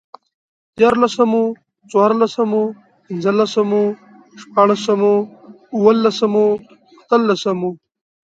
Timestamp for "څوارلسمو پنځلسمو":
1.89-3.83